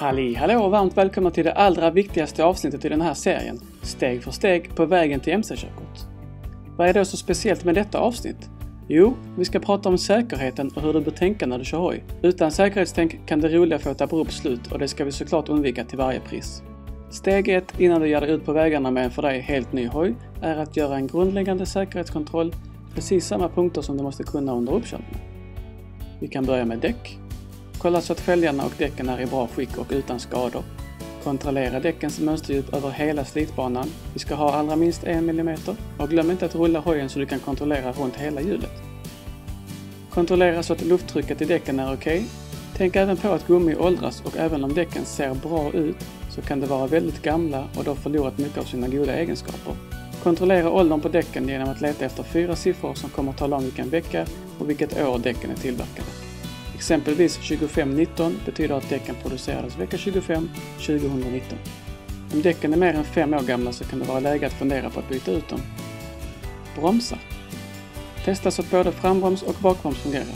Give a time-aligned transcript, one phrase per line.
[0.00, 4.22] Halli hallå och varmt välkomna till det allra viktigaste avsnittet i den här serien, Steg
[4.22, 5.98] för steg på vägen till MC-körkort.
[6.76, 8.50] Vad är då så speciellt med detta avsnitt?
[8.88, 12.04] Jo, vi ska prata om säkerheten och hur du bör tänka när du kör hoj.
[12.22, 15.84] Utan säkerhetstänk kan det roliga få ett abrupt slut och det ska vi såklart undvika
[15.84, 16.62] till varje pris.
[17.10, 19.86] Steg 1 innan du ger dig ut på vägarna med en för dig helt ny
[19.86, 22.54] hoj är att göra en grundläggande säkerhetskontroll,
[22.94, 25.20] precis samma punkter som du måste kunna under uppkörningen.
[26.20, 27.18] Vi kan börja med däck,
[27.82, 30.62] Kolla så att fälgarna och däcken är i bra skick och utan skador.
[31.24, 33.88] Kontrollera däckens mönsterdjup över hela slitbanan.
[34.12, 35.56] Vi ska ha allra minst 1 mm
[35.98, 38.70] och glöm inte att rulla hojen så du kan kontrollera runt hela hjulet.
[40.10, 42.18] Kontrollera så att lufttrycket i däcken är okej.
[42.18, 42.28] Okay.
[42.76, 45.96] Tänk även på att gummi åldras och även om däcken ser bra ut
[46.30, 49.74] så kan de vara väldigt gamla och då förlorat mycket av sina goda egenskaper.
[50.22, 53.62] Kontrollera åldern på däcken genom att leta efter fyra siffror som kommer att tala om
[53.62, 54.26] vilken vecka
[54.58, 56.29] och vilket år däcken är tillverkade.
[56.80, 61.58] Exempelvis 2519 betyder att däcken producerades vecka 25 2019.
[62.32, 64.90] Om däcken är mer än fem år gamla så kan det vara läge att fundera
[64.90, 65.60] på att byta ut dem.
[66.76, 67.18] Bromsar.
[68.24, 70.34] Testa så att både frambroms och bakbroms fungerar.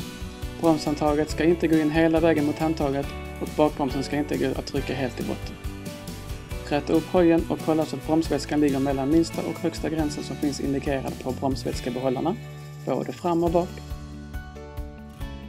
[0.61, 3.07] Bromshandtaget ska inte gå in hela vägen mot handtaget
[3.41, 5.55] och bakbromsen ska inte gå att trycka helt i botten.
[6.69, 10.37] Räta upp hojen och kolla så att bromsvätskan ligger mellan minsta och högsta gränsen som
[10.37, 12.37] finns indikerad på bromsvätskebehållarna,
[12.87, 13.94] både fram och bak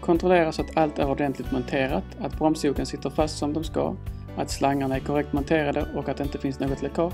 [0.05, 3.95] Kontrollera så att allt är ordentligt monterat, att bromsjoken sitter fast som de ska,
[4.37, 7.13] att slangarna är korrekt monterade och att det inte finns något läckage.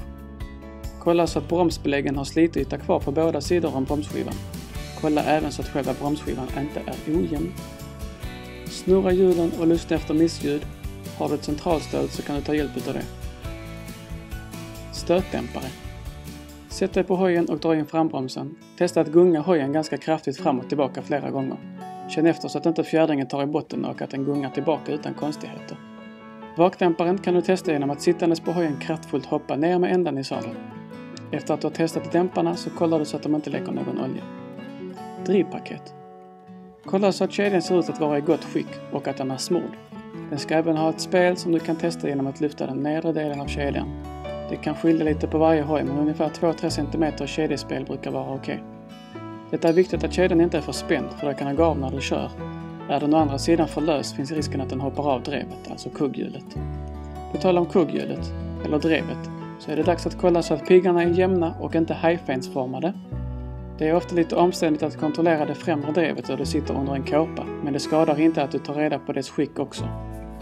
[0.99, 4.33] Kolla så att bromsbeläggen har slityta kvar på båda sidor om bromsskivan.
[5.01, 7.53] Kolla även så att själva bromsskivan inte är ojämn.
[8.65, 10.65] Snurra hjulen och lyssna efter missljud.
[11.17, 13.05] Har du ett centralstöd så kan du ta hjälp av det.
[14.93, 15.67] Stötdämpare.
[16.69, 18.55] Sätt dig på hojen och dra in frambromsen.
[18.77, 21.57] Testa att gunga hojen ganska kraftigt fram och tillbaka flera gånger.
[22.11, 25.13] Känn efter så att inte fjädringen tar i botten och att den gungar tillbaka utan
[25.13, 25.77] konstigheter.
[26.57, 30.23] Vakdämparen kan du testa genom att sittandes på hojen kraftfullt hoppa ner med ändan i
[30.23, 30.55] sadeln.
[31.31, 34.01] Efter att du har testat dämparna så kollar du så att de inte läcker någon
[34.01, 34.23] olja.
[35.25, 35.93] Drivpaket.
[36.85, 39.37] Kolla så att kedjan ser ut att vara i gott skick och att den är
[39.37, 39.77] smord.
[40.29, 43.11] Den ska även ha ett spel som du kan testa genom att lyfta den nedre
[43.11, 43.87] delen av kedjan.
[44.49, 48.55] Det kan skilja lite på varje hoj men ungefär 2-3 cm kedjespel brukar vara okej.
[48.55, 48.80] Okay.
[49.51, 51.91] Det är viktigt att kedjan inte är för spänd för det kan gå av när
[51.91, 52.31] du kör.
[52.89, 55.89] Är den å andra sidan för lös finns risken att den hoppar av drevet, alltså
[55.89, 56.57] kugghjulet.
[57.31, 58.33] På tal om kugghjulet,
[58.65, 59.29] eller drevet,
[59.59, 62.93] så är det dags att kolla så att piggarna är jämna och inte hajfensformade.
[63.77, 67.03] Det är ofta lite omständigt att kontrollera det främre drevet då det sitter under en
[67.03, 69.87] kåpa, men det skadar inte att du tar reda på dess skick också.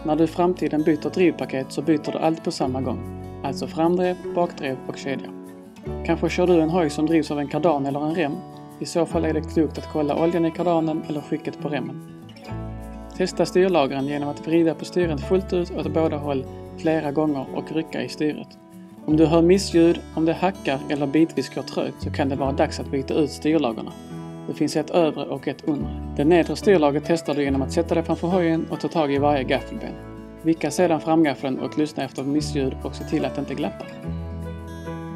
[0.06, 3.24] När du i framtiden byter drivpaket så byter du allt på samma gång.
[3.44, 5.30] Alltså framdrev, bakdrev och kedja.
[6.06, 8.34] Kanske kör du en hoj som drivs av en kardan eller en rem
[8.80, 12.20] i så fall är det klokt att kolla oljan i kardanen eller skicket på remmen.
[13.18, 16.46] Testa styrlagren genom att vrida på styret fullt ut åt båda håll
[16.78, 18.48] flera gånger och rycka i styret.
[19.06, 22.52] Om du hör missljud, om det hackar eller bitvis går trögt så kan det vara
[22.52, 23.90] dags att byta ut styrlagren.
[24.48, 26.14] Det finns ett övre och ett undre.
[26.16, 29.18] Det nedre styrlagret testar du genom att sätta dig framför hojen och ta tag i
[29.18, 29.94] varje gaffelben.
[30.42, 33.88] Vicka sedan framgaffeln och lyssna efter missljud och se till att det inte glappar.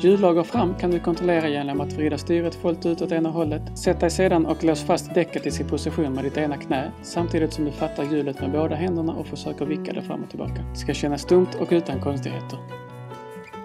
[0.03, 3.77] Hjullager fram kan du kontrollera genom att vrida styret fullt ut åt ena hållet.
[3.77, 7.53] Sätt dig sedan och lås fast däcket i sin position med ditt ena knä samtidigt
[7.53, 10.65] som du fattar hjulet med båda händerna och försöker vicka det fram och tillbaka.
[10.71, 12.59] Det ska kännas dumt och utan konstigheter.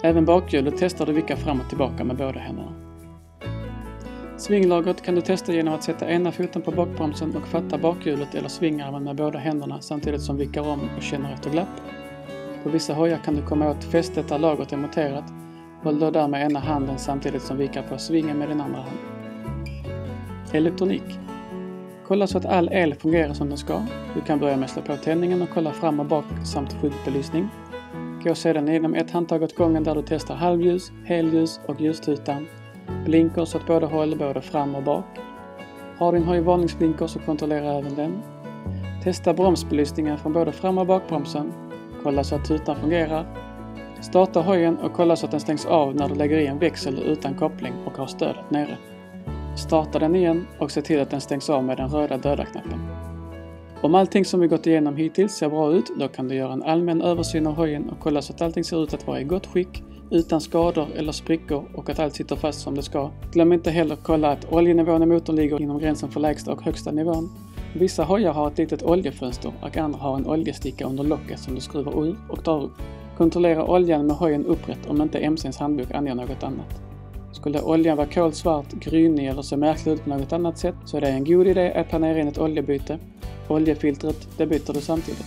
[0.03, 2.73] Även bakhjulet testar du vicka fram och tillbaka med båda händerna.
[4.37, 8.49] Svinglagret kan du testa genom att sätta ena foten på bakbromsen och fatta bakhjulet eller
[8.49, 11.81] svingarmen med båda händerna samtidigt som vickar om och känner efter glapp.
[12.63, 15.25] På vissa hojar kan du komma åt fästet där lagret är monterat
[15.83, 18.99] Håll då där med ena handen samtidigt som vikar på svingen med den andra handen.
[20.53, 21.19] Elektronik.
[22.07, 23.83] Kolla så att all el fungerar som den ska.
[24.15, 27.49] Du kan börja med att slå på tändningen och kolla fram och bak samt skyltbelysning.
[28.25, 32.47] Gå sedan igenom ett handtag åt gången där du testar halvljus, helljus och ljustutan.
[33.05, 35.05] Blinkers åt båda håll, både fram och bak.
[35.99, 38.23] Har din höj varningsblinkers så kontrollera även den.
[39.05, 41.53] Testa bromsbelysningen från både fram och bakbromsen.
[42.03, 43.48] Kolla så att tutan fungerar
[44.01, 46.99] Starta hojen och kolla så att den stängs av när du lägger i en växel
[46.99, 48.79] utan koppling och har stödet nere.
[49.57, 52.81] Starta den igen och se till att den stängs av med den röda döda-knappen.
[53.83, 56.63] Om allting som vi gått igenom hittills ser bra ut, då kan du göra en
[56.63, 59.47] allmän översyn av hojen och kolla så att allting ser ut att vara i gott
[59.47, 63.11] skick, utan skador eller sprickor och att allt sitter fast som det ska.
[63.33, 66.63] Glöm inte heller att kolla att oljenivån i motorn ligger inom gränsen för lägsta och
[66.63, 67.31] högsta nivån.
[67.75, 71.61] Vissa hojar har ett litet oljefönster och andra har en oljesticka under locket som du
[71.61, 72.83] skruvar ur och tar upp.
[73.19, 76.81] Kontrollera oljan med hojen upprätt om inte MCns handbok anger något annat.
[77.33, 81.01] Skulle oljan vara kolsvart, grynig eller se märklig ut på något annat sätt så är
[81.01, 82.99] det en god idé att planera in ett oljebyte.
[83.49, 85.27] Oljefiltret, det byter du samtidigt.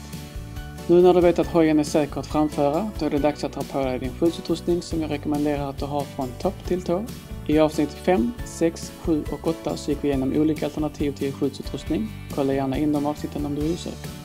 [0.88, 3.54] Nu när du vet att hojen är säker att framföra, då är det dags att
[3.54, 7.04] ta på dig din skyddsutrustning som jag rekommenderar att du har från topp till tå.
[7.48, 12.08] I avsnitt 5, 6, 7 och 8 så gick vi igenom olika alternativ till skyddsutrustning.
[12.36, 14.21] Kolla gärna in de avsnitten om du är osäker.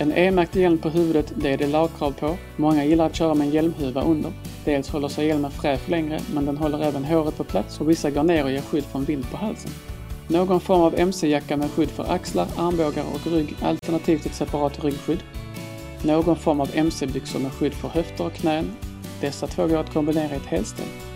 [0.00, 2.36] En E-märkt hjälm på huvudet, det är det lagkrav på.
[2.56, 4.32] Många gillar att köra med en hjälmhuva under.
[4.64, 8.10] Dels håller sig hjälmen fräsch längre, men den håller även håret på plats och vissa
[8.10, 9.70] går ner och ger skydd från vind på halsen.
[10.28, 15.22] Någon form av MC-jacka med skydd för axlar, armbågar och rygg alternativt ett separat ryggskydd.
[16.02, 18.70] Någon form av MC-byxor med skydd för höfter och knän.
[19.20, 21.09] Dessa två går att kombinera i ett helställ.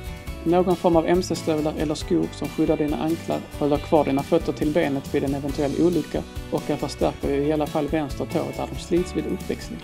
[0.46, 4.73] Någon form av MC-stövlar eller skor som skyddar dina anklar, håller kvar dina fötter till
[4.73, 8.81] benet vid en eventuell olycka och kan förstärker i alla fall vänster tå där de
[8.81, 9.81] slits vid uppväxling.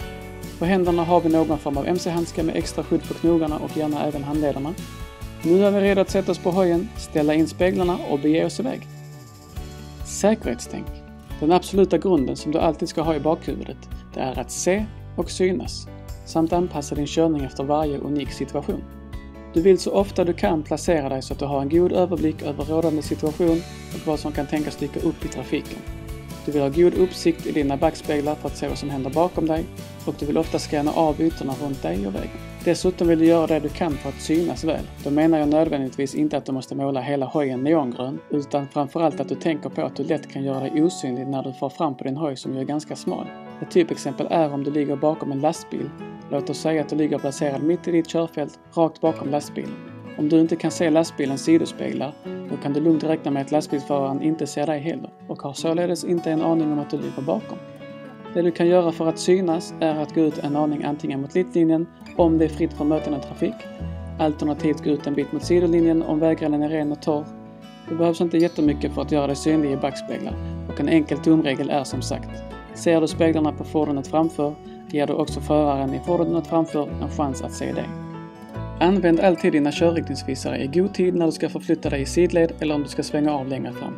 [0.58, 4.04] På händerna har vi någon form av MC-handske med extra skydd för knogarna och gärna
[4.04, 4.74] även handlederna.
[5.42, 8.60] Nu är vi redo att sätta oss på hojen, ställa in speglarna och bege oss
[8.60, 8.80] iväg.
[10.06, 10.86] Säkerhetstänk.
[11.40, 14.84] Den absoluta grunden som du alltid ska ha i bakhuvudet, det är att se
[15.16, 15.86] och synas,
[16.26, 18.99] samt anpassa din körning efter varje unik situation.
[19.54, 22.42] Du vill så ofta du kan placera dig så att du har en god överblick
[22.42, 23.62] över rådande situation
[23.94, 25.78] och vad som kan tänkas dyka upp i trafiken.
[26.46, 29.46] Du vill ha god uppsikt i dina backspeglar för att se vad som händer bakom
[29.46, 29.64] dig
[30.06, 32.30] och du vill ofta scanna av ytorna runt dig och vägen.
[32.64, 34.84] Dessutom vill du göra det du kan för att synas väl.
[35.04, 39.28] Då menar jag nödvändigtvis inte att du måste måla hela hojen neongrön, utan framförallt att
[39.28, 42.04] du tänker på att du lätt kan göra dig osynlig när du far fram på
[42.04, 43.26] din hoj som ju är ganska smal.
[43.62, 45.90] Ett typexempel är om du ligger bakom en lastbil.
[46.32, 49.74] Låt oss säga att du ligger placerad mitt i ditt körfält, rakt bakom lastbilen.
[50.18, 52.12] Om du inte kan se lastbilens sidospeglar,
[52.50, 56.04] då kan du lugnt räkna med att lastbilsföraren inte ser dig heller och har således
[56.04, 57.58] inte en aning om att du ligger bakom.
[58.34, 61.34] Det du kan göra för att synas är att gå ut en aning antingen mot
[61.34, 61.86] mittlinjen
[62.16, 63.54] om det är fritt från mötande trafik,
[64.18, 67.24] alternativt gå ut en bit mot sidolinjen om vägrenen är ren och torr.
[67.88, 70.34] Det behövs inte jättemycket för att göra dig synlig i backspeglar
[70.68, 72.30] och en enkel tumregel är som sagt,
[72.74, 74.54] ser du speglarna på fordonet framför
[74.94, 77.88] ger du också föraren i fordonet framför en chans att se dig.
[78.80, 82.74] Använd alltid dina körriktningsvisare i god tid när du ska förflytta dig i sidled eller
[82.74, 83.94] om du ska svänga av längre fram.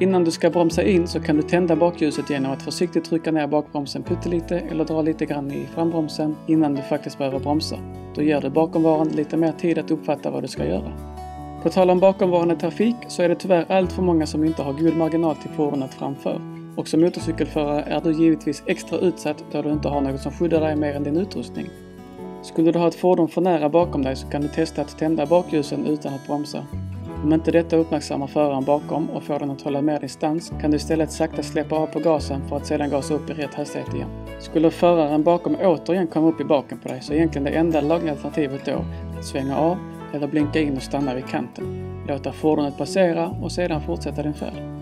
[0.00, 3.46] Innan du ska bromsa in så kan du tända bakljuset genom att försiktigt trycka ner
[3.46, 7.76] bakbromsen pyttelite eller dra lite grann i frambromsen innan du faktiskt behöver bromsa.
[8.14, 10.92] Då ger du bakomvarande lite mer tid att uppfatta vad du ska göra.
[11.62, 14.72] På tal om bakomvarande trafik så är det tyvärr allt för många som inte har
[14.72, 16.65] god marginal till fordonet framför.
[16.76, 20.60] Och som motorcykelförare är du givetvis extra utsatt då du inte har något som skyddar
[20.60, 21.70] dig mer än din utrustning.
[22.42, 25.26] Skulle du ha ett fordon för nära bakom dig så kan du testa att tända
[25.26, 26.66] bakljusen utan att bromsa.
[27.22, 30.76] Om inte detta uppmärksammar föraren bakom och får den att hålla mer distans kan du
[30.76, 34.08] istället sakta släppa av på gasen för att sedan gasa upp i rätt hastighet igen.
[34.40, 37.80] Skulle föraren bakom återigen komma upp i baken på dig så är egentligen det enda
[37.80, 38.84] lagliga alternativet då
[39.18, 39.76] att svänga av
[40.12, 41.64] eller blinka in och stanna vid kanten.
[42.08, 44.76] Låta fordonet passera och sedan fortsätta din färd.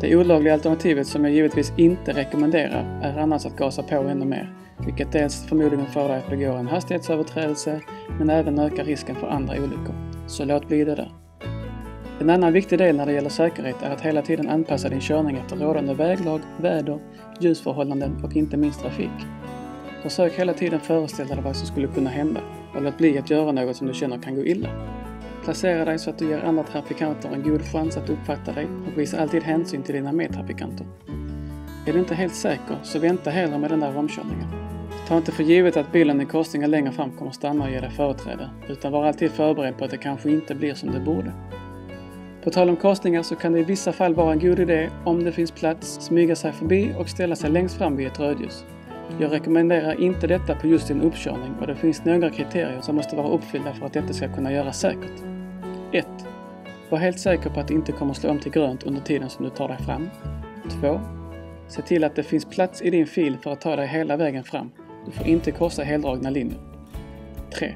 [0.00, 4.54] Det olagliga alternativet som jag givetvis inte rekommenderar är annars att gasa på ännu mer,
[4.86, 7.80] vilket dels förmodligen får dig att begå en hastighetsöverträdelse
[8.18, 9.94] men även ökar risken för andra olyckor.
[10.26, 11.12] Så låt bli det där.
[12.20, 15.36] En annan viktig del när det gäller säkerhet är att hela tiden anpassa din körning
[15.36, 16.98] efter rådande väglag, väder,
[17.40, 19.26] ljusförhållanden och inte minst trafik.
[20.02, 22.40] Försök hela tiden föreställa dig vad som skulle kunna hända
[22.74, 24.68] och låt bli att göra något som du känner kan gå illa.
[25.44, 28.98] Placera dig så att du ger andra trafikanter en god chans att uppfatta dig och
[28.98, 30.86] visa alltid hänsyn till dina medtrafikanter.
[31.86, 34.48] Är du inte helt säker, så vänta hellre med den där omkörningen.
[35.08, 37.90] Ta inte för givet att bilen i korsningen längre fram kommer stanna och ge dig
[37.90, 41.32] företräde, utan var alltid förberedd på att det kanske inte blir som det borde.
[42.44, 45.24] På tal om korsningar så kan det i vissa fall vara en god idé, om
[45.24, 48.64] det finns plats, smyga sig förbi och ställa sig längst fram vid ett rödljus.
[49.18, 53.16] Jag rekommenderar inte detta på just din uppkörning och det finns några kriterier som måste
[53.16, 55.33] vara uppfyllda för att detta ska kunna göras säkert.
[55.94, 56.06] 1.
[56.90, 59.44] Var helt säker på att det inte kommer slå om till grönt under tiden som
[59.44, 60.10] du tar dig fram.
[60.80, 61.00] 2.
[61.68, 64.44] Se till att det finns plats i din fil för att ta dig hela vägen
[64.44, 64.70] fram.
[65.06, 66.58] Du får inte korsa heldragna linjer.
[67.58, 67.74] 3.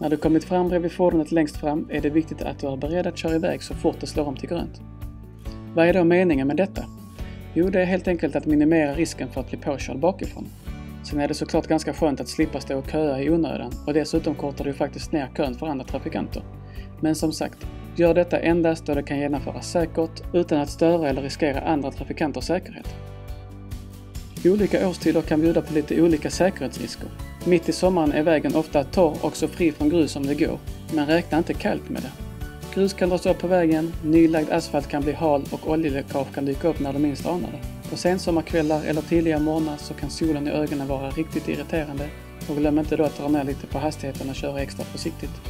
[0.00, 3.06] När du kommit fram bredvid fordonet längst fram är det viktigt att du är beredd
[3.06, 4.80] att köra iväg så fort det slår om till grönt.
[5.74, 6.84] Vad är då meningen med detta?
[7.54, 10.46] Jo, det är helt enkelt att minimera risken för att bli påkörd bakifrån.
[11.04, 14.34] Sen är det såklart ganska skönt att slippa stå och köa i onödan och dessutom
[14.34, 16.42] kortar du faktiskt ner kön för andra trafikanter.
[17.00, 17.66] Men som sagt,
[17.96, 22.44] gör detta endast då det kan genomföras säkert utan att störa eller riskera andra trafikanters
[22.44, 22.88] säkerhet.
[24.44, 27.08] Olika årstider kan bjuda på lite olika säkerhetsrisker.
[27.44, 30.58] Mitt i sommaren är vägen ofta torr och så fri från grus som det går,
[30.94, 32.10] men räkna inte kallt med det.
[32.74, 36.68] Grus kan dras upp på vägen, nylagd asfalt kan bli hal och oljeläckage kan dyka
[36.68, 37.90] upp när du minst anar det.
[37.90, 42.08] På sensommarkvällar eller tidiga morgnar så kan solen i ögonen vara riktigt irriterande
[42.48, 45.40] och glöm inte då att dra ner lite på hastigheten och köra extra försiktigt.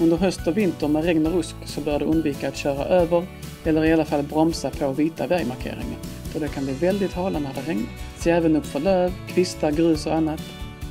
[0.00, 3.26] Under höst och vinter med regn och rusk så bör du undvika att köra över
[3.64, 5.98] eller i alla fall bromsa på vita vägmarkeringar
[6.36, 7.86] för det kan bli väldigt hala när det regnar.
[8.18, 10.40] Se även upp för löv, kvistar, grus och annat.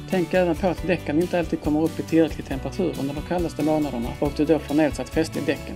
[0.10, 3.64] Tänk även på att däcken inte alltid kommer upp i tillräcklig temperatur under de kallaste
[3.64, 5.76] månaderna och du då får nedsatt fäste i däcken.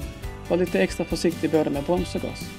[0.50, 2.50] Var lite extra försiktig både med broms och gas.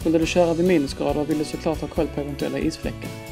[0.00, 3.29] Skulle du köra vid minusgrader vill du såklart ha koll på eventuella isfläckar.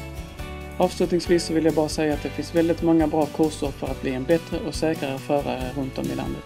[0.79, 4.01] Avslutningsvis så vill jag bara säga att det finns väldigt många bra kurser för att
[4.01, 6.43] bli en bättre och säkrare förare runt om i landet.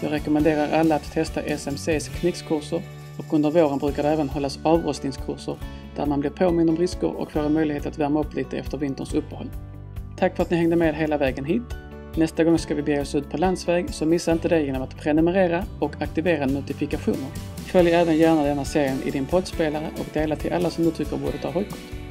[0.00, 2.82] Jag rekommenderar alla att testa SMCs knixkurser
[3.18, 5.56] och under våren brukar det även hållas avrostningskurser
[5.96, 8.78] där man blir påmind om risker och får en möjlighet att värma upp lite efter
[8.78, 9.50] vinterns uppehåll.
[10.18, 11.74] Tack för att ni hängde med hela vägen hit.
[12.16, 14.96] Nästa gång ska vi bege oss ut på landsväg så missa inte det genom att
[14.96, 17.28] prenumerera och aktivera notifikationer.
[17.56, 21.16] Följ även gärna denna serien i din poddspelare och dela till alla som du tycker
[21.16, 22.03] borde ta hojkort.